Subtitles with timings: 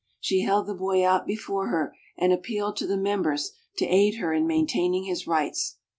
[0.19, 4.33] She held the boy out before her and appealed to the members to aid her
[4.33, 5.77] in maintaining his rights.